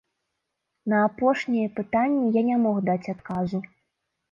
[0.93, 3.65] На апошняе пытанне я не мог даць адказу.